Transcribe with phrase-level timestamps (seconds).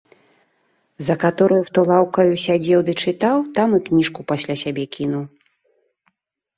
[1.09, 5.25] За катораю хто лаўкаю сядзеў ды чытаў, там і кніжку пасля сябе кінуў.